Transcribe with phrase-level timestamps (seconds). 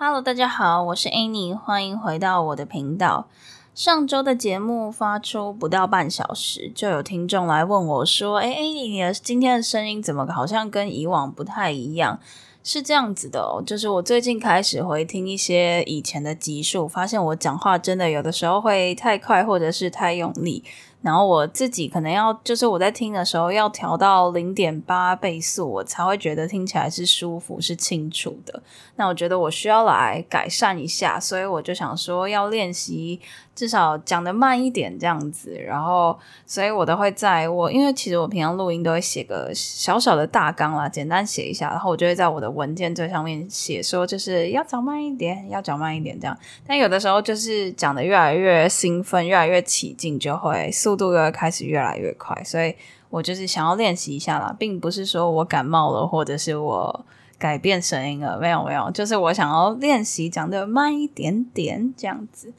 [0.00, 3.26] Hello，大家好，我是 Annie，欢迎回到我的频道。
[3.74, 12.20] 上周的节目发出不到半小时，就有听众来问我说：“哎，Annie，你的今天的声音怎么好像跟以往不太一样？”
[12.62, 20.62] 是这样子的哦，就是我最近开始回听一些以前的集数，发现我讲话真的有的时候会太快，或者是太用力。
[21.00, 28.60] 然后我自己可能要，就是我在听的时候要调到零点八倍速，我才会觉得听起来是舒服、是清楚的。
[28.96, 33.20] 那我觉得我需要来改善一下，所以我就想说要练习，
[33.54, 35.52] 至少讲得慢一点这样子。
[35.52, 46.36] 然后，所以我都会在我，因为其实我平常录音都会写个小小的大纲啦，简单写一下，然后我就会在我的文件最上面写说，就是要讲慢一点，要讲慢一点这样。
[46.66, 50.68] 但有的时候就是讲得越来越兴奋，越来越起劲，就会。
[50.88, 52.74] 速度又开始越来越快，所以
[53.08, 57.06] 我就是想要练习一下啦，并不是说我感冒了，或者是我
[57.38, 62.52] 改变声音了，没有没有，就是我想要练习讲得慢一点点这样子。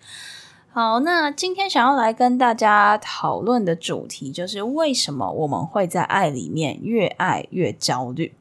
[0.71, 8.33] 好，那今天想要来跟大家讨论的主题就是为什么我们会在爱里面越爱越焦虑？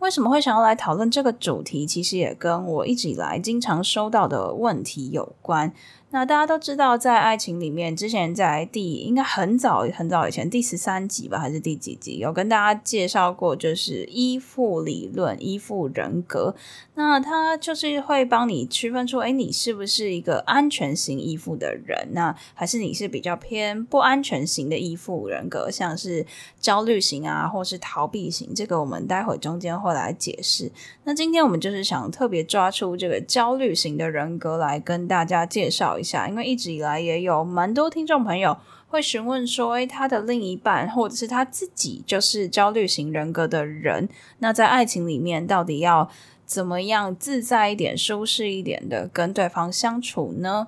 [0.00, 1.86] 为什么会想要来讨论这个主题？
[1.86, 5.72] 其实也跟我一直以来经常收到的问题有关。
[6.12, 16.56] 那大家都知道，在爱情里面，之前在第应该很早很早以前第十三集吧，还是第几集，有跟大家介绍过，就是依附理论、依附人格。
[16.94, 22.08] 那它就是会帮你区分出，诶，你是不是一个安全型依附的人？
[22.10, 26.26] 那还是你是比较偏不安全型的依附人格，像是
[26.58, 28.52] 焦虑型啊，或是逃避型。
[28.52, 30.70] 这个我们待会中间会来解释。
[31.04, 38.56] 那今天我们就是想特别抓出这个焦虑型的人格来跟大家介绍一下，因为一直以来也有蛮多听众朋友
[38.88, 44.08] 会询问说，诶，他的另一半或者是他自己就是焦虑型人格的人，
[44.38, 46.10] 那在爱情里面到底要
[46.44, 50.66] 怎么样自在一点、舒适一点的跟对方相处呢？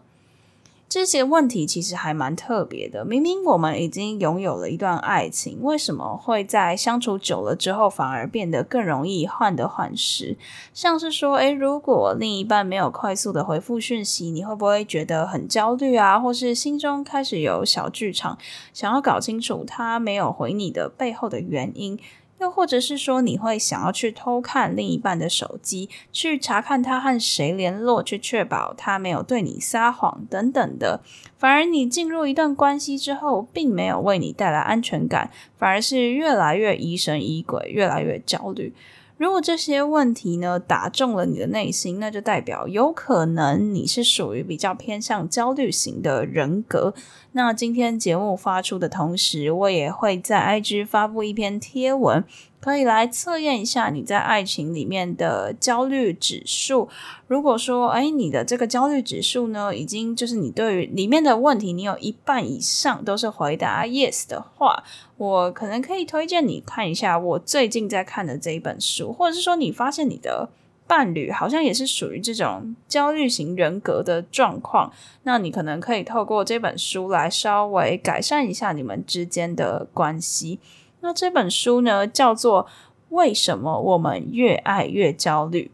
[0.93, 3.03] 这些问题其实还蛮特别的。
[3.03, 10.37] 明明我们已经拥有了一段爱情，为什么会在相处久了之后反而变得更容易患得患失？
[10.75, 16.21] 像是说，诶，如果另一半没有快速的回复讯息，你会不会觉得很焦虑啊？
[16.21, 18.37] 或是心中开始有小剧场，
[18.75, 21.99] 想要搞清楚他没有回你的背后的原因？
[22.43, 31.01] 又或者是说，你会想要去偷看另一半的手机，去查看他和谁联络，去确保他没有对你撒谎等等的。
[31.39, 38.75] 反而你进入一段关系之后，并没有为你带来安全感，反而是越来越疑神疑鬼，越来越焦虑。
[39.23, 46.93] 如果这些问题呢，打中了你的内心，那就代表有可能你是属于比较偏向焦虑型的人格。
[47.31, 52.25] 那今天节目发出的同时，我也会在 IG 发布一篇贴文。
[52.63, 56.89] 可以来测验一下你在爱情里面的焦虑指数。
[57.27, 64.85] 如果说，哎，你的这个焦虑指数呢，已经就是你对于里面的问题，你有一半以上都是回答 yes 的话，
[65.17, 70.49] 我可能可以推荐你看一下我最近在看的这一本书，或者是说你发现你的
[70.87, 74.93] 伴侣好像也是属于这种焦虑型人格的状况，
[75.25, 80.61] 那你可能可以透过这本书来稍微改善一下你们之间的关系。
[81.03, 82.65] 那这本书呢，叫做
[83.09, 85.71] 《为什么我们越爱越焦虑》，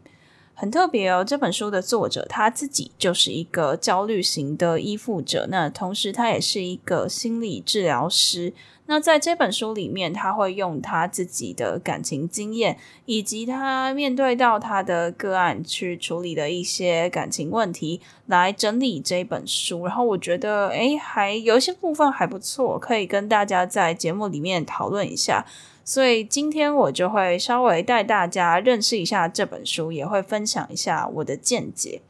[0.59, 1.23] 很特别哦。
[1.23, 8.53] 这本书的作者他自己就是一个焦虑型的依附者，那同时他也是一个心理治疗师。
[8.87, 19.85] 那在这本书里面，他会用他自己的感情经验，以及他面对到他的个案去处理的一些感情问题，来整理这本书。
[19.85, 25.45] 然后我觉得，诶，还有一些部分还不错，可以跟大家在节目里面讨论一下。
[25.89, 32.03] 所以今天我就会稍微带大家认识一下这本书，也会分享一下我的见解。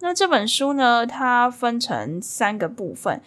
[0.00, 3.22] 那这本书呢，它分成三个部分。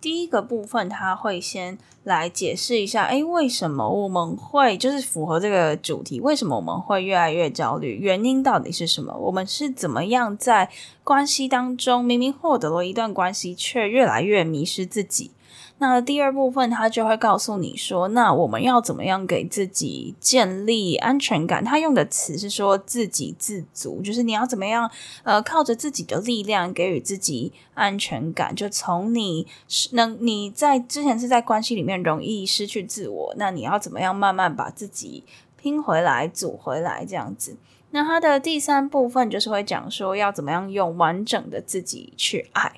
[0.00, 6.20] 第一个部分，他会先来解释一下，诶，为什么我们会就是符合这个主题？
[6.20, 7.96] 为什么我们会越来越焦虑？
[7.96, 9.12] 原因到底是什么？
[9.18, 10.70] 我们是怎么样在
[11.02, 15.32] 关系当中，明明获得了一段关系，却越来越迷失自己。
[15.80, 21.64] 那第二部分，他就会告诉你说，那我们要怎么样给自己建立安全感？
[21.64, 24.90] 他用的词是说自给自足，就是你要怎么样，
[25.22, 28.52] 呃，靠着自己的力量给予自己安全感。
[28.54, 35.22] 就从你是能你在之前是在关系里面容易失去自我，那你要怎么样慢慢把自己
[35.56, 37.56] 拼回来、组回来这样子？
[37.90, 42.72] 那他的第三部分就是会讲说要怎么样用完整的自己去爱。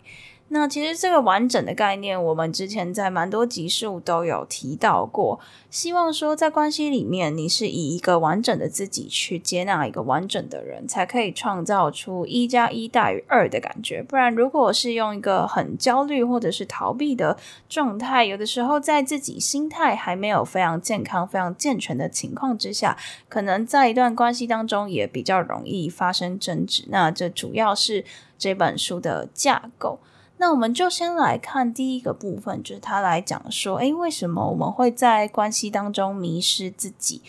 [0.53, 5.39] 那其实这个完整的概念，我们之前在蛮多集数都有提到过。
[5.71, 14.03] 希望说，在关系里面，你是以一个完整的自己去接纳一个完整的人，才可以创造出一加一大于二的感觉。
[14.03, 17.37] 不然，如果是用一个很焦虑或者是逃避的
[17.69, 22.97] 状态，有的时候在自己心态还没有非常健康、非常健全的情况之下，
[23.29, 26.87] 可能在一段关系当中也比较容易发生争执。
[26.89, 28.05] 那这主要是
[28.37, 30.01] 这本书的架构。
[30.41, 37.21] 那我们就先来看第一个部分，就是他来讲说，诶，为什么我们会在关系当中迷失自己？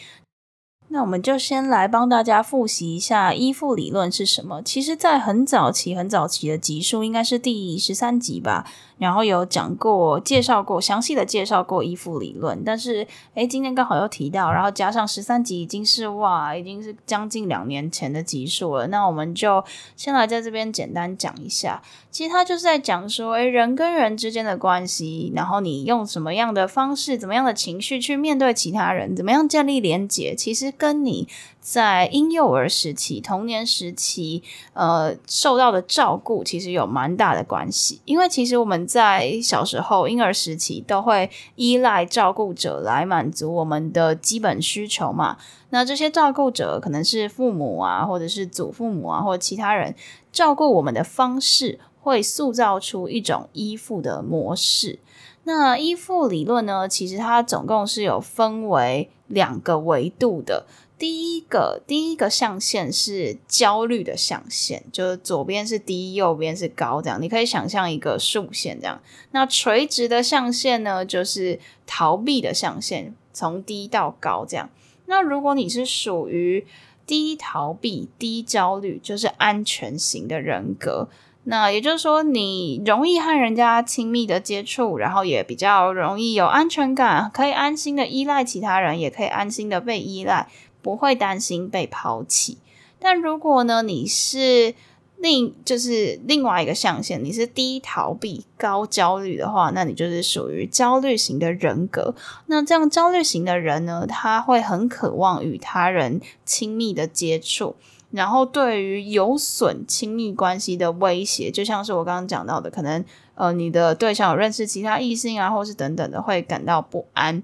[0.88, 4.62] 那我们就先来帮大家复习一下依附理论是什么。
[4.62, 8.66] 其实，在很早期、很早期的集数，应该是第十三集吧。
[9.02, 18.86] 然后有讲过、介绍过、详细的介绍过依附理论，但是诶，今天刚好又提到，然后加上十三集已经是哇，已经是将近两年前的集数了。
[18.90, 19.64] 那我们就
[19.98, 21.82] 先来在这边简单讲一下，
[22.12, 31.28] 其实他就是在讲说，诶，人跟人之间的关系，然后你用什么样的方式、怎么样的情绪去面对其他人，怎么样建立连结，其实跟你。
[31.62, 34.42] 在婴幼儿时期、童年时期，
[34.74, 38.02] 呃，受到的照顾其实有蛮大的关系。
[38.06, 45.38] 因为其实我们在小时候、婴儿时期都会依赖照顾者来满足我们的基本需求嘛。
[45.70, 49.96] 那这些照顾者可能是父母啊，或者是祖父母啊，或者其他人
[50.32, 54.98] 照顾我们的方式，会塑造出一种依附的模式。
[55.44, 60.66] 那依附理论呢，其实它总共是有分为两个维度的。
[61.02, 69.02] 第一个第一个象限是焦虑的象限，就是左边是低，右边是高，这样你可以想象一个竖线这样。
[69.32, 74.70] 那垂直的象限呢，就是逃避的象限，从低到高这样。
[75.08, 76.68] 那如果你是属于
[77.08, 81.10] 低逃避、低焦虑，就是安全型的人格。
[81.46, 90.48] 那也就是说，你容易和人家亲密的接触，然后也比较容易有安全感，可以安心的依赖其他人，也可以安心的被依赖。
[90.82, 92.58] 不会担心被抛弃，
[93.00, 94.74] 但如果呢，你是
[95.18, 102.16] 另就是另外一个象限，你是低逃避、高焦虑的话，那你就是属于焦虑型的人格。
[102.48, 107.76] 那这样焦虑型的人呢，他会很渴望与他人亲密的接触，
[108.10, 113.06] 然后对于有损亲密关系的威胁，就像是我刚刚讲到的，可能
[113.36, 117.44] 呃你的对象有认识其他异性啊，或是等等的，会感到不安。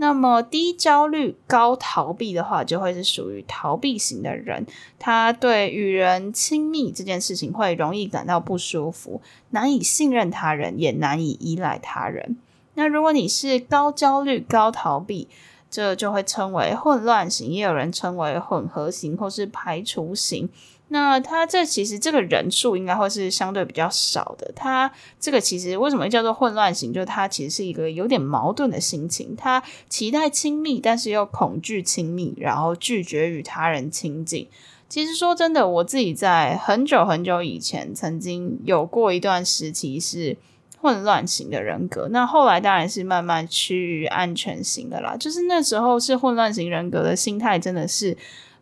[0.00, 4.64] 那么低焦虑、高逃避的话，就会是属于逃避型的人。
[4.96, 12.36] 他对与人亲密这件事情会容易感到不舒服，难以信任他人，也难以依赖他人。
[12.74, 15.26] 那如果你是高焦虑、高逃避，
[15.68, 20.48] 这就会称为混乱型，也有人称为混合型或是排除型。
[20.90, 24.50] 那他这其实这个人数应该会是相对比较少的。
[24.56, 24.90] 他
[25.20, 26.90] 这个其实为什么叫做混乱型？
[26.92, 29.36] 就他其实是一个有点矛盾的心情。
[29.36, 34.48] 他期待亲密，但是又恐惧亲密，然后拒绝与他人亲近。
[34.88, 40.38] 其实说真的，我自己在很久很久以前曾经有过一段时期是
[40.80, 42.08] 混乱型的人格。
[42.10, 45.14] 那后来当然是慢慢趋于安全型的啦。
[45.20, 48.16] 就是那时候是混乱型人格的心态真的是。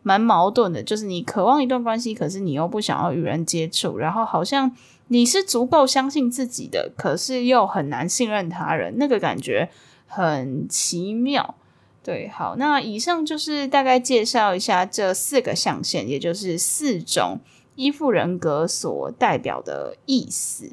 [0.07, 4.71] 蛮矛盾的，就是你渴望一段关系，可是你又不想要与人接触，然后好像
[5.09, 9.69] 你是足够相信自己的，可是又很难信任他人，那个感觉
[10.05, 11.55] 很奇妙。
[12.01, 17.41] 对，好，那以上就是大概介绍一下这四个象限，也就是四种
[17.75, 20.71] 依附人格所代表的意思。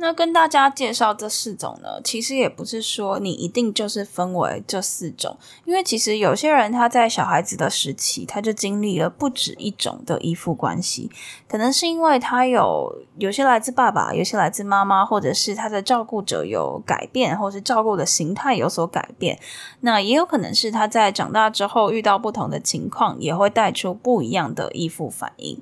[0.00, 11.10] 那跟大家介绍这四种呢，其实也不是说你一定就是分为这四种，因为其实有些人他在小孩子的时期，他就经历了不止一种的依附关系，
[11.46, 19.38] 可能是因为他有有些来自爸爸，有些来自妈妈，或者是他的照顾者有改变，或是照顾的形态有所改变，
[19.80, 25.60] 那也有可能是他在长大之后遇到不同的情况，也会带出不一样的依附反应。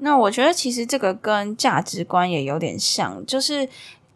[0.00, 3.68] 那我觉得其实这个跟价值观也有点像，就是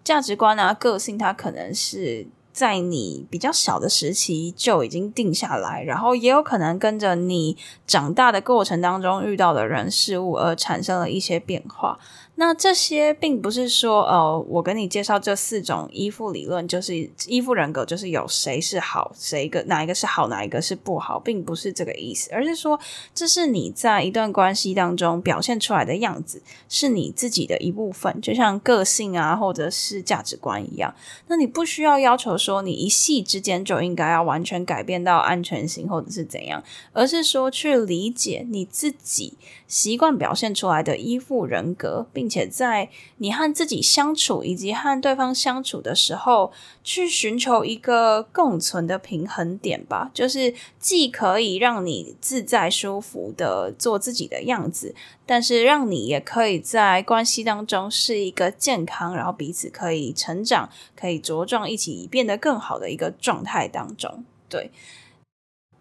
[0.02, 11.98] 价值观啊、个性，它可能是在你比较小的时期就已经定下来，然后也有可能跟着你长大的过程当中遇到的人事物而产生了一些变化。
[12.36, 22.78] 那这些并不是说，呃，我跟你介绍这四种依附理论，就是依附人格，就是有谁是好，谁个哪一个是好，哪一个是不好，并不是这个意思，而是说，
[23.14, 30.92] 这是你在一段关系当中表现出来的样子，是你自己的一部分，就像个性啊，或者是价值观一样。
[31.28, 36.62] 那你不需要要求说，你一系之间就应该要完全改变到安全型，或者是怎样，
[36.92, 39.38] 而是说去理解你自己
[39.74, 46.52] 习惯表现出来的依附人格，并且在你和自己相处以及和对方相处的时候，
[46.84, 50.12] 去寻求一个共存的平衡点吧。
[50.14, 54.94] 就是既可以让你自在舒服的做自己的样子，
[55.26, 64.24] 但是让你也可以在关系当中是一个健康，然后彼此可以成长、可以茁壮，一起变得更好的一个状态当中。
[64.48, 64.70] 对。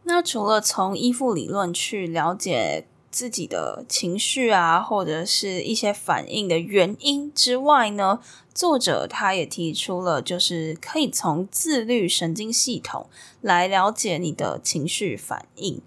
[0.05, 8.19] 那除了从依附理论去了解，自己的情绪啊，或者是一些反应的原因之外呢，
[8.55, 13.05] 作者他也提出了，就是可以从自律神经系统
[13.39, 15.79] 来了解你的情绪反应。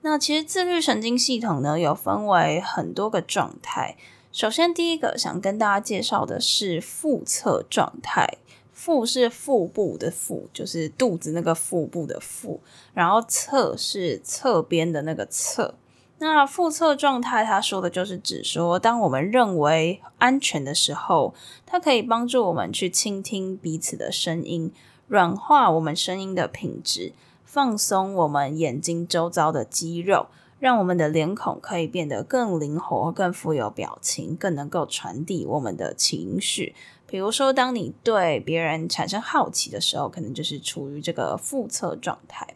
[0.00, 3.96] 那其实自律神经系统呢，有分为很多个状态。
[4.32, 8.38] 首先，第一个想跟大家介绍的是腹侧状态。
[8.72, 12.62] 腹是腹部的腹，就是肚子那个腹部的腹，
[12.94, 15.74] 然后侧是侧边的那个侧。
[16.22, 21.32] 那腹侧状态，他说的就是指说，当我们认为安全的时候，
[21.64, 24.70] 它可以帮助我们去倾听彼此的声音，
[25.08, 27.14] 软化我们声音的品质，
[27.46, 30.26] 放松我们眼睛周遭的肌肉，
[30.58, 36.74] 让我们的脸孔可以变得更灵活、更富有表情，更能够传递我们的情绪。
[37.06, 42.46] 比如说，当你对别人产生好奇的时候，可能就是处于这个腹侧状态。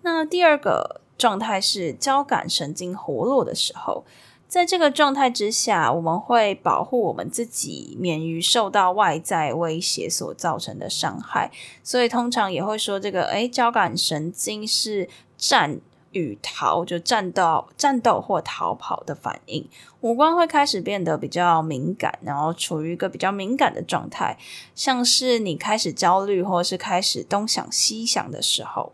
[0.00, 1.02] 那第二个。
[1.16, 4.04] 状态是交感神经活络的时候，
[4.48, 11.50] 在这个状态之下，我们会保护我们自己免于受到外在威胁所造成的伤害，
[11.82, 15.80] 所以通常也会说这个，诶，交感神经是战
[16.12, 19.68] 与逃，就战斗、战斗或逃跑的反应，
[20.02, 24.38] 五官会开始变得比较敏感，然后处于一个比较敏感的状态，
[24.76, 28.92] 像是你开始焦虑或是开始东想西想的时候。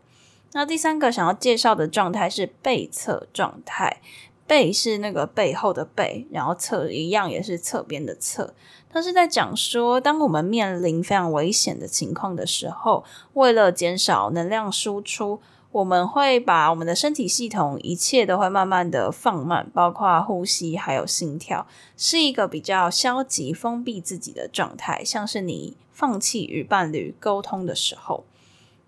[0.53, 4.01] 那第三个想要介绍的状态是背侧状态，
[4.47, 8.53] 背是那个背后的背，然后侧一样也是侧边的侧。
[8.93, 13.05] 它是在讲说，当我们面临非常危险的情况的时候，
[13.35, 15.41] 为了减少能量输出，
[15.71, 21.65] 我们会把我们的身体系统一切都会慢慢的放慢，包括呼吸还有心跳，
[21.97, 28.25] 是一个比较消极、封闭自己的状态，像是你放弃与伴侣沟通的时候。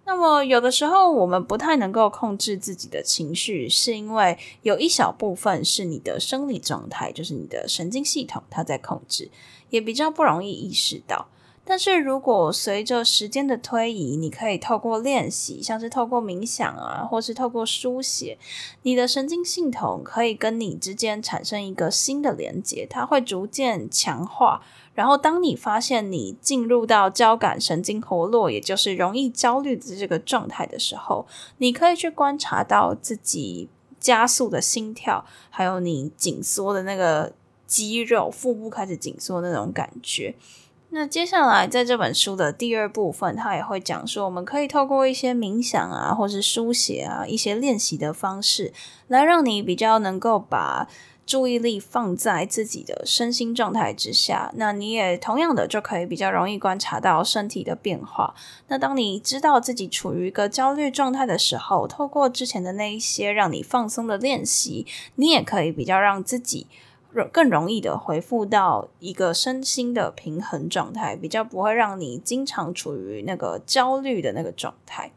[0.04, 9.30] 那么，有的时候我们不太能够控制自己的情绪，是因为有一小部分是你的生理状态，就是你的神经系统它在控制，
[9.70, 11.28] 也比较不容易意识到。
[11.64, 18.36] 但是如果随着时间的推移，你可以透过练习，像是透过冥想啊，或是透过书写，
[18.82, 24.62] 你的神经系统可以跟你之间产生一个新的连接，它会逐渐强化。
[24.94, 31.26] 然后，当你发现你进入到交感神经活络，也就是容易焦虑的这个状态的时候，
[31.58, 33.68] 你可以去观察到自己
[33.98, 37.32] 加速的心跳，还有你紧缩的那个
[37.66, 40.34] 肌肉，腹部开始紧缩的那种感觉。
[40.94, 48.74] 那接下来在这本书的第二部分，他也会讲说，我们可以透过一些冥想啊，或是书写啊，一些练习的方式，
[49.08, 50.86] 来让你比较能够把
[51.24, 58.34] 注意力放在自己的身心状态之下，那你也同样的就可以比较容易观察到身体的变化。
[58.68, 66.66] 那当你知道自己处于一个焦虑状态的时候，透过之前的那一些让你放松的练习，你也可以比较让自己
[67.30, 75.12] 更容易的恢复到一个身心的平衡状态，比较不会让你经常处于那个焦虑的那个状态。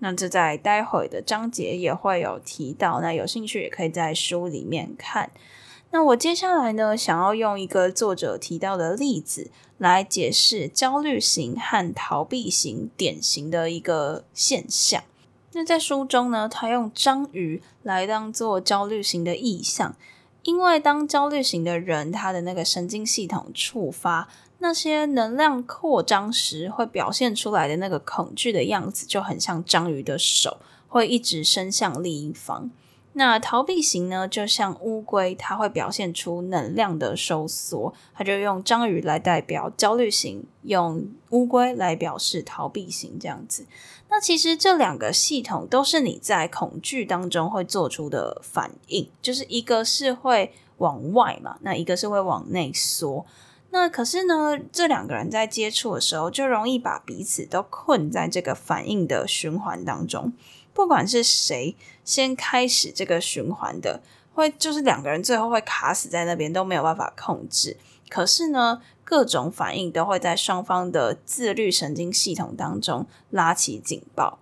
[0.00, 5.30] 那这在待会的章节也会有提到，那有兴趣也可以在书里面看。
[5.92, 15.02] 那我接下来呢，想要用一个作者提到的例子来解释焦虑型和逃避型典型的一个现象。
[15.52, 19.96] 那在书中呢，他用章鱼来当做焦虑型的意象，
[20.44, 24.28] 因为当焦虑型的人，他的那个神经系统触发。
[24.60, 32.70] 那些能量扩张时会表现出来的那个恐惧的样子，就很像章鱼的手会一直伸向另一方。
[33.14, 43.66] 那逃避型呢，就像乌龟，它会表现出能量的收缩，它就用章鱼来代表焦虑型，用乌龟来表示逃避型，这样子。
[44.08, 53.26] 那其实这两个系统都是你在恐惧当中会做出的反应，就是一个是会往外嘛，那一个是会往内缩。
[53.72, 60.32] 那可是呢，这两个人在接触的时候，就容易把彼此都困在这个反应的循环当中。
[60.74, 64.02] 不管是谁先开始这个循环的，
[64.34, 67.76] 会就是两个人最后会卡死在那边，都没有办法控制。
[68.08, 74.40] 可是呢，各种反应都会在双方的自律神经系统当中拉起警报。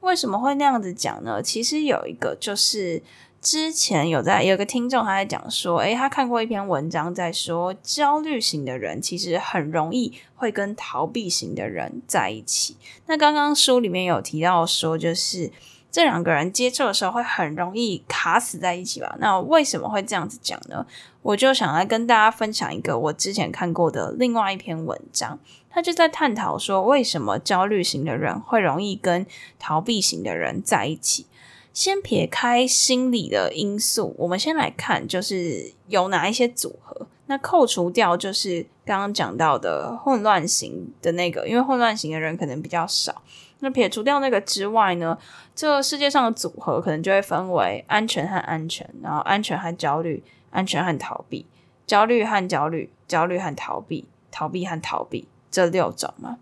[0.00, 1.42] 为什么会那样子讲呢？
[1.42, 3.02] 其实有一个就是。
[3.40, 12.76] 之前有在有个听众他在讲说，诶，他看过一篇文章，在说焦虑型的人其实很容易会跟逃避型的人在一起。
[13.06, 15.50] 那刚刚书里面有提到说，就是
[15.90, 19.16] 这两个人接触的时候会很容易卡死在一起吧？
[19.18, 20.84] 那为什么会这样子讲呢？
[21.22, 25.38] 我就想来跟大家分享一个我之前看过的另外一篇文章，
[25.70, 29.26] 他就在探讨说，为什么焦虑型的人会容易跟
[29.58, 31.24] 逃避型的人在一起。
[31.72, 37.06] 先撇开心理的因素，我们先来看，就是有哪一些组合。
[37.26, 43.22] 那扣除掉就是刚刚讲到的混乱型的那个，因为混乱型的人可能比较少。
[43.60, 45.16] 那撇除掉那个之外呢，
[45.54, 51.46] 这世界上的组合可能就会分为安全和安全，然后安全和焦虑，安全和逃避，
[51.86, 56.38] 焦虑和焦虑，焦虑和逃避，逃避和逃避，这六种嘛。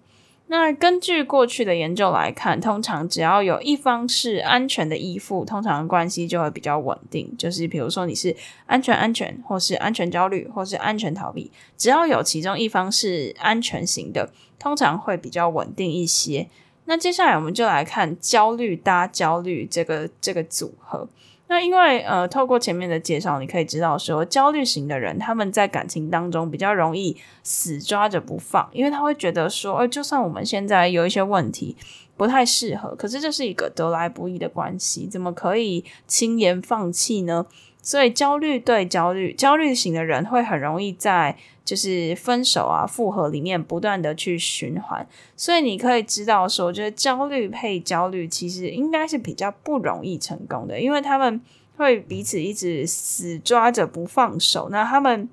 [0.50, 7.34] 那根据过去的研究来看，通常只要有一方是安全的依附，通常关系就会比较稳定。
[7.36, 16.48] 就是比如说你是安全安全，或是安全焦虑，或是安全逃避，只要有其中一方是安全型的，通常会比较稳定一些。
[16.86, 21.06] 那接下来我们就来看焦虑搭焦虑这个这个组合。
[21.48, 31.74] 那因为呃，透过前面的介绍，你可以知道说，焦虑型的人他们在感情当中比较容易死抓着不放，因为他会觉得说，呃，就算我们现在有一些问题
[32.16, 37.46] 不太适合，可是这是一个得来不易的关系，怎么可以轻言放弃呢？
[37.80, 45.06] 所以焦虑对焦虑，焦虑型的人会很容易在就是分手啊、复合里面不断的去循环。
[45.36, 51.40] 所以你可以知道说，就是焦虑配焦虑，其实应该是比较不容易成功的，因为他们
[51.76, 54.68] 会彼此一直死抓着不放手。
[54.70, 55.28] 那他们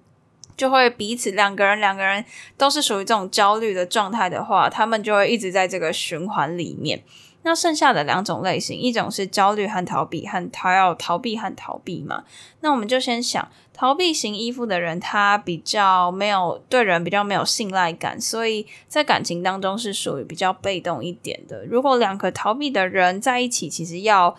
[0.56, 2.24] 就会彼此两个人两个人
[2.56, 7.02] 都是属于这种焦虑的状态的话，他们就会一直在这个循环里面。
[7.46, 12.24] 那剩下的两种类型，一种是焦虑和逃避，和他要逃避和逃避嘛。
[12.62, 21.64] 那我们就先想，逃避型依附的人，他比较没有对人比较没有信赖感，所以在感情当中是属于比较被动一点的。
[21.68, 24.36] 如果两个逃避的人在一起，其实要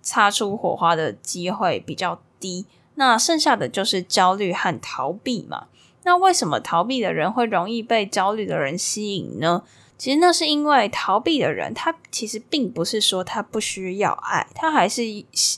[0.00, 2.64] 擦出火花的机会比较低。
[2.94, 5.66] 那剩下的就是焦虑和逃避嘛。
[6.04, 9.62] 那为什么逃避的人会容易被焦虑的人吸引呢？
[9.98, 15.02] 其实那是因为逃避的人，他其实并不是说他不需要爱，他还是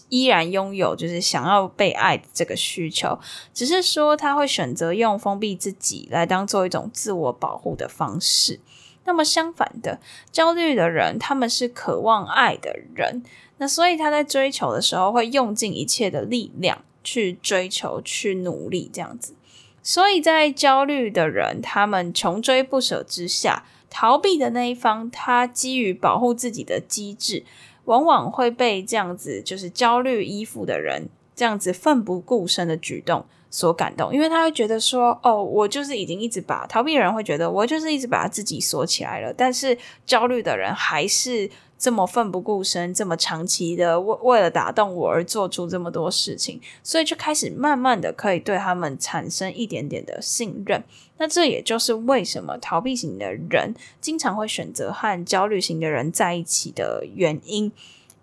[0.08, 3.18] 依然拥有就是想要被爱的这个需求，
[3.52, 8.60] 只是说他会选择用封闭自己来当做一种自我保护的方式。
[9.04, 9.98] 那么相反的，
[10.30, 13.24] 焦虑的人，他们是渴望爱的人，
[13.56, 19.34] 那所以他在追求的时候会用尽一切的力量去追求、去努力这样子。
[19.82, 23.64] 所以在焦虑的人，他们穷追不舍之下。
[23.90, 27.44] 逃避的那一方，他基于保护自己的机制，
[27.84, 41.50] 往往会被这样子就是焦虑依附的人这样子奋不顾身的举动所感动，因为他会觉得说，哦，我就是已经一直把逃避的人会觉得我就是一直把自己锁起来了，但是焦虑的人还是。
[41.78, 50.82] 这么奋不顾身，这么长期的为为了打动我而做出这么多事情，所以就开始慢慢的可以对他们产生一点点的信任。
[51.18, 57.70] 那这也就是为什么逃避型的人经常会选择和焦虑型的人在一起的原因。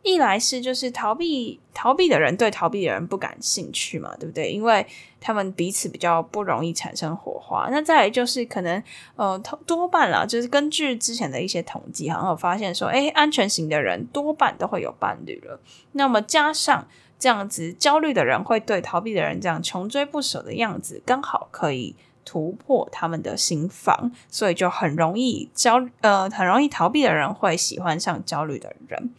[0.06, 4.52] 一来是就是逃避逃避的人对逃避的人不感兴趣嘛，对不对？
[4.52, 4.86] 因为
[5.20, 7.68] 他们彼此比较不容易产生火花。
[7.72, 8.82] 那再来就是可能
[9.16, 15.60] 呃多半啦，就是根据之前的一些统计，好像有发现说，诶，安全型的人多半都会有伴侣了。
[15.94, 16.88] 那么加上
[17.18, 29.12] 这样子焦虑的人会对逃避的人这样穷追不舍的样子，刚好可以突破他们的心防，所以就很容易焦呃很容易逃避的人会喜欢上焦虑的人。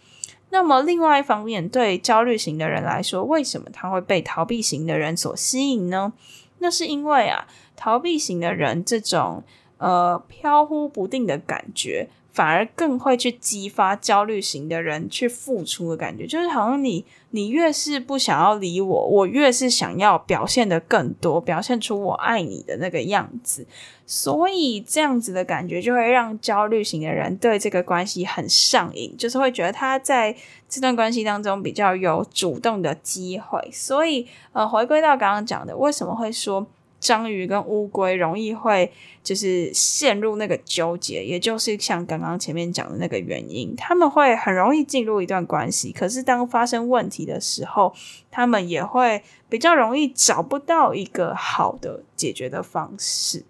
[0.56, 6.14] 那么，另外一方面，对焦虑型的人来说，为什么他会被逃避型的人所吸引呢？
[6.60, 9.44] 那是因为啊，逃避型的人这种
[9.76, 12.08] 呃飘忽不定的感觉。
[12.36, 23.66] 反而更会去激发焦虑型的人去付出的感觉，就是好像你你越是不想要理我，我越是想要表现得更多，表现出我爱你的那个样子。
[24.04, 30.36] 所以这样子的感觉就会让焦虑型的人对这个关系很上瘾，就是会觉得他在
[30.68, 33.66] 这段关系当中比较有主动的机会。
[33.72, 36.66] 所以呃，回归到刚刚讲的，为什么会说
[36.98, 38.90] 章鱼跟乌龟容易会
[39.22, 47.94] 就是陷入那个纠结，也就是像刚刚前面讲的那个原因，他们会很容易进入一段关系，可是当发生问题的时候，
[48.30, 53.44] 他们也会比较容易找不到一个好的解决的方式。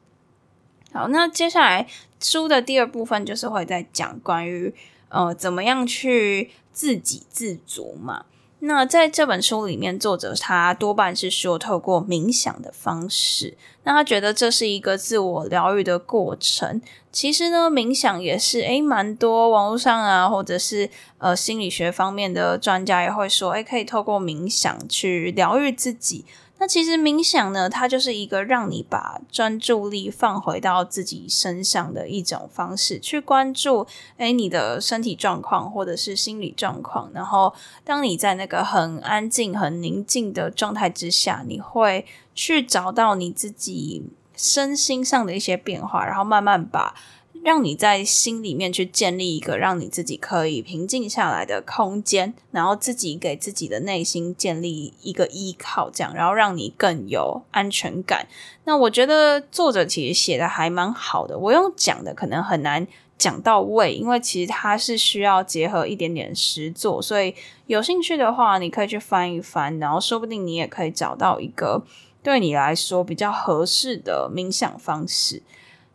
[0.92, 1.86] 好，那接下来
[2.20, 4.74] 书的第二部分就是会在讲关于
[5.08, 8.24] 呃怎么样去自给自足嘛。
[8.60, 16.80] 那在这本书里面，作者他多半是说透过冥想的方式，那他觉得这是一个自我疗愈的过程。
[17.12, 20.88] 其实呢，冥想也是诶，蛮多网络上啊，或者是
[21.18, 26.24] 呃心理学方面的专家也会说，诶，可以透过冥想去疗愈自己。
[26.58, 37.10] 那其实冥想呢，它就是一个让你把专注力放回到自己身上的一种方式，去关注诶你的身体状况或者是心理状况。
[37.12, 37.52] 然后，
[37.84, 46.94] 当你在那个很安静、很宁静的状态之下，你会去找到你自己身心上的一些变化，然后慢慢把。
[47.42, 58.26] 让你在心里面去建立一个让你自己可以平静下来的空间，然后自己给自己的内心建立一个依靠，这样，然后让你更有安全感。
[58.64, 67.34] 那我觉得作者其实写的还蛮好的，我用讲的可能很难讲到位，因为其实它是需要结合一点点实作，所以
[67.66, 71.84] 有兴趣的话，你可以去翻一翻，然后说不定你也可以找到一个
[72.22, 75.42] 对你来说比较合适的冥想方式。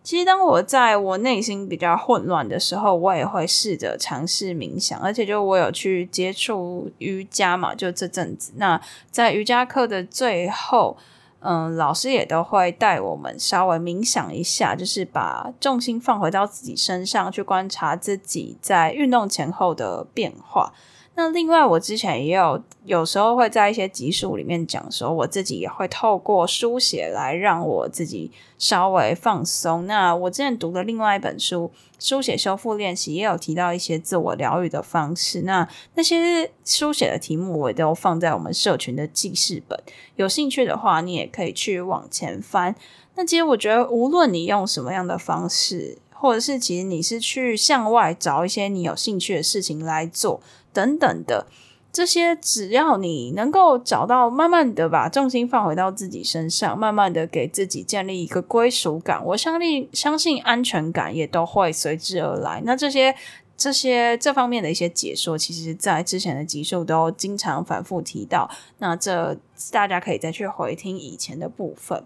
[0.04, 8.52] 其实，当我在我内心比较混乱的时候，我也会试着尝试冥想，而且就我有去接触瑜伽嘛，就这阵子。
[8.56, 10.98] 那在瑜伽课的最后，
[11.42, 20.74] 嗯，老师也都会带我们稍微冥想一下，就是把重心放回到自己身上，去观察自己在运动前后的变化。
[21.14, 29.86] 那另外，我之前也有有时候会在一些集数里面讲说，我自己也会透过书写来让我自己稍微放松。
[29.86, 31.70] 那我之前读的另外一本书
[32.08, 35.42] 《书写修复练习》也有提到一些自我疗愈的方式。
[35.42, 39.78] 那那些书写的题目我也都放在我们社群的记事本，
[40.16, 42.74] 有兴趣的话，你也可以去往前翻。
[43.16, 50.40] 那其实我觉得，无论你用什么样的方式，或者是其实你是去向外找一些你有兴趣的事情来做。
[50.72, 51.48] 等等的
[51.92, 62.62] 这些，只要你能够找到，慢慢的把重心放回到自己身上，慢慢的给自己建立一个归属感，我相信相信安全感也都会随之而来。
[62.64, 63.14] 那这些
[63.58, 68.50] 这些这方面的一些解说，其实在之前的集数都经常反复提到。
[68.78, 69.36] 那这
[69.72, 72.06] 大家可以再去回听以前的部分。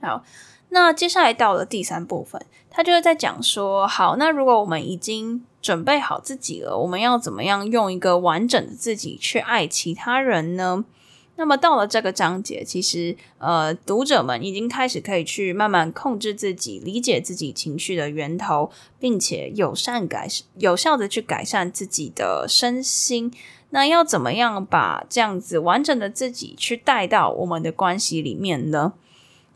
[0.00, 0.24] 好，
[0.70, 10.84] 那接下来到了第三部分，他就是在讲说，好，那如果我们已经准备好自己了，我们要怎么样用一个完整的自己去爱其他人呢？
[11.36, 20.28] 那么到了这个章节，其实呃，读者们已经开始可以去慢慢控制自己，理解自己情绪的源头，并且友善改
[20.58, 23.32] 有效的去改善自己的身心。
[23.70, 28.92] 那要怎么样把这样子完整的自己去带到我们的关系里面呢？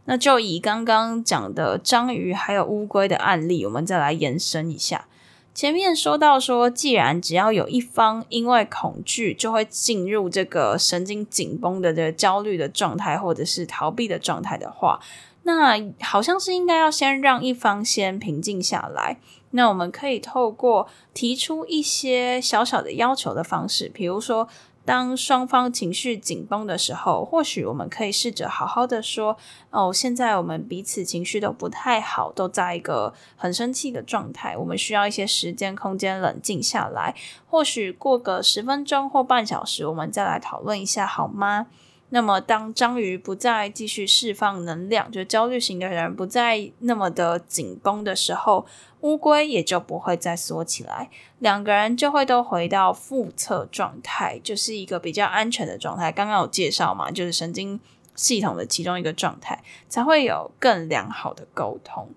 [0.07, 5.07] 那就以刚刚讲的章鱼还有乌龟的案例，我们再来延伸一下。
[5.55, 15.01] 前面说到说，既然只要有一方因为恐惧就会进入这个神经紧绷的这个焦虑的状态，或者是逃避的状态的话，
[15.45, 19.19] 那好像是应该要先让一方先平静下来。
[19.53, 24.49] 那我们可以透过提出一些小小的要求的方式，比如说。
[24.85, 29.37] 当双方情绪紧绷的时候，或许我们可以试着好好的说
[29.71, 37.15] ：“哦，现在我们彼此情绪都不太好，都在一个很生气的状态，我们需要一些时间、空间冷静下来。
[37.47, 41.67] 或许过个十分钟或半小时，我们再来讨论一下，好吗？”
[42.15, 48.65] 那么，当章鱼不再继续释放能量，就焦虑型的人不再那么的紧绷的时候，
[49.01, 56.13] 乌龟也就不会再缩起来，两个人就会都回到腹侧状态，就是一个比较安全的状态。
[56.13, 57.81] 刚刚有介绍嘛，就是神经
[58.15, 62.09] 系统的其中一个状态，才会有更良好的沟通。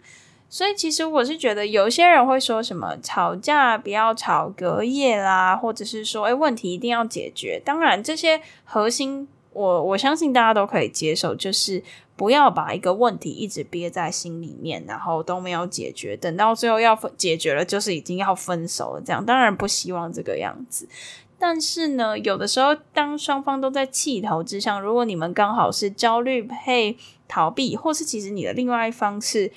[0.48, 7.60] 所以，其实我是觉得，有些人会说什么吵架不要吵隔夜啦，或者是说，诶，问题一定要解决。
[7.66, 9.28] 当然，这些核心。
[9.58, 11.82] 我我相信大家都可以接受，就是
[12.16, 19.02] 不要把一个问题一直憋在心里面，然后都没有解决，等到最后要解决了，就是已经要分手了。
[19.02, 20.88] 这样当然不希望这个样子，
[21.40, 26.96] 但是呢，有的时候当双方都在气头之上，如果你们刚好是焦虑配
[27.28, 29.52] 逃避，或是其实你的另外一方是。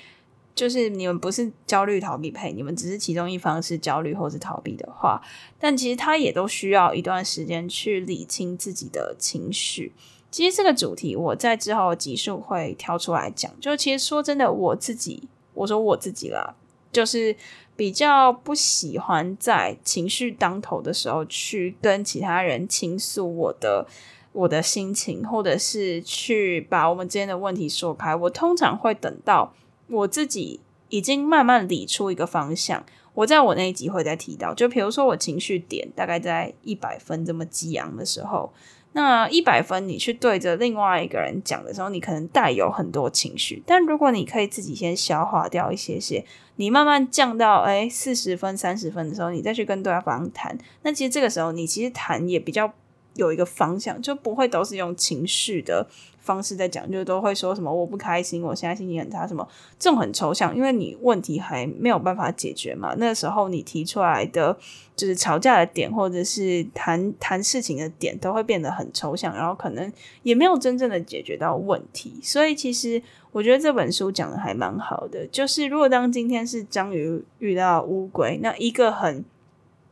[0.53, 5.21] 就是你们不是焦虑逃避配，你们只是其中一方是焦虑或是逃避的话，
[5.59, 9.93] 但其实他也都需要一段时间去理清自己的情绪。
[10.29, 13.51] 其实这个主题我在之后的集数会挑出来讲。
[13.59, 16.55] 就其实说真的，我自己，我说我自己啦，
[16.91, 17.35] 就是
[17.75, 23.85] 比较不喜欢在情绪当头的时候去跟其他人倾诉我的
[24.31, 28.15] 我的心情，或者是去把我们之间的问题说开。
[28.15, 29.53] 我通常会等到
[29.91, 32.83] 我自己已经慢慢理出一个方向。
[33.13, 38.51] 我在我那一集会再提到，就比如说我情绪点大概在一百分这么激昂的时候。
[38.93, 43.63] 那一百分，你去对着另外一个人讲的时候，你可能带有很多情绪。
[43.65, 46.25] 但如果你可以自己先消化掉一些些，
[46.57, 50.57] 你慢慢降到诶四十分、三十分的时候，你再去跟对方谈。
[50.81, 52.73] 那其实这个时候，你其实谈也比较
[53.15, 55.85] 有一个方向，就不会都是用情绪的
[56.19, 59.47] 方式在讲，就都会说什么我不开心，我现在心情很差，什么
[59.77, 62.95] 这种很抽象，因为你问题还没有办法解决嘛。
[62.97, 64.57] 那个时候你提出来的
[64.95, 69.91] 就是吵架的点，或者是谈谈事情的点，都会变得很抽象，然后可能
[70.23, 72.19] 也没有真正的解决到问题。
[72.23, 79.25] 所以其实我觉得这本书讲的还蛮好的，就是如果当今天是章鱼遇到乌龟，那一个很。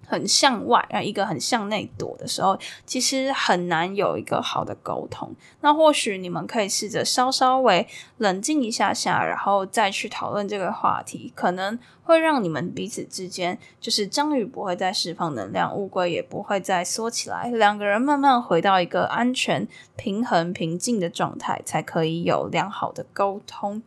[0.10, 5.36] 很向外，然后一个很向内躲的时候，其实很难有一个好的沟通。
[5.62, 23.84] 那或许你们可以试着稍稍微冷静一下下，然后再去讨论这个话题，可能会让你们彼此之间，就是章鱼不会再释放能量，乌龟也不会再缩起来，两个人慢慢回到一个安全、平衡、平静的状态，才可以有良好的沟通。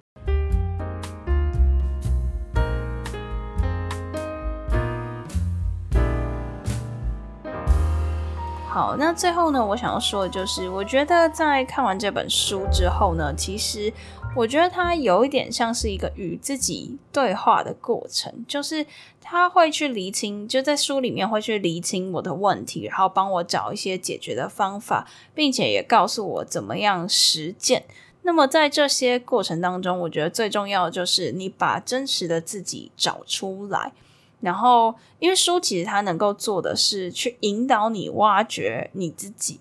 [8.73, 13.93] 好，那最后呢，我想要说的就是，我觉得在看完这本书之后呢，其实
[14.35, 18.87] 我觉得它有一点像是一个与自己对话的过程，就是
[19.21, 27.85] 他会去厘清，就在书里面会去厘清我的问题，然后帮我找一些解决的方法，并且也告诉我怎么样实践。
[28.23, 33.93] 那么在这些过程当中，我觉得最重要的就是你把真实的自己找出来。
[34.43, 39.61] 然后，因为书其实它能够做的是去引导你挖掘你自己，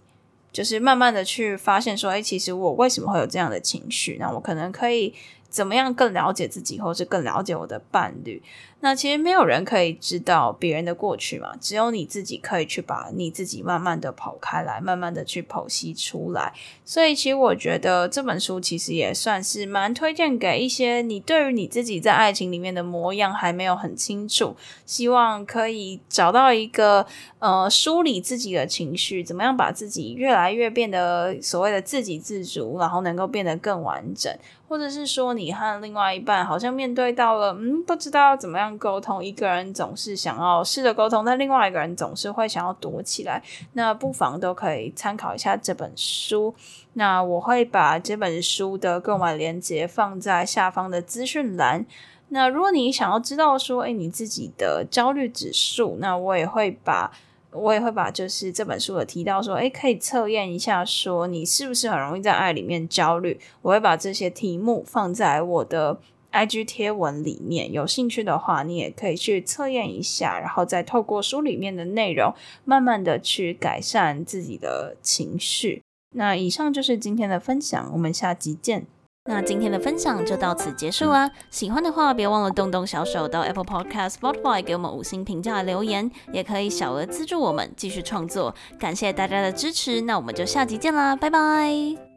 [0.52, 4.18] 就是慢慢的去发现说，哎，其实我为什么会有这样的情绪？
[4.20, 5.14] 那我可能可以
[5.48, 8.42] 怎么样更了解自己，或是更了解我的伴侣？
[8.82, 16.52] 那其实没有人可以知道别人的过去嘛，只有你自己可以去把你自己慢慢的剖开来，慢慢的去剖析出来。
[16.84, 24.56] 所以其实我觉得这本书其实也算是蛮推荐给一些你对于你自己在爱情里面的模样还没有很清楚，
[24.88, 27.06] 希望可以找到一个
[27.38, 34.36] 呃梳理自己的情绪，怎么样把自己越来越变得所谓的自给自足，然后能够变得更完整，
[34.68, 38.71] 或者是说你和另外一半好像面对到了嗯不知道怎么样。
[38.78, 43.42] 沟通，一个人总是想要试着沟通，但另外一个人总是会想要躲起来。
[43.74, 46.54] 那不妨都可以参考一下这本书。
[46.94, 51.86] 那我会把这本书的购买链接放在下方的资讯栏。
[52.30, 57.12] 那如果你想要知道说，诶，你自己的焦虑指数，那我也会把，
[57.52, 63.40] 我也会把就是这本书有提到说，诶，可以测验一下，说你是不是很容易在爱里面焦虑。
[63.62, 66.00] 我会把这些题目放在我的。
[66.32, 72.34] IG 贴文里面，有兴趣的话，你也可以去测验一下，然后再透过书里面的内容，
[72.66, 75.82] 慢慢的去改善自己的情绪。
[76.16, 78.86] 那以上就是今天的分享，我们下集见。
[79.26, 81.30] 那今天的分享就到此结束啦。
[81.52, 88.56] 喜欢的话，别忘了动动小手到 Apple Podcast、Spotify 给我们五星评价留言，也可以小额资助我们继续创作。
[88.80, 92.11] 感谢大家的支持，那我们就下集见啦，拜拜。